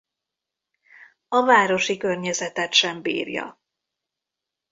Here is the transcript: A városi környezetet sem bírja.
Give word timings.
A 1.27 1.45
városi 1.45 1.97
környezetet 1.97 2.73
sem 2.73 3.01
bírja. 3.01 3.59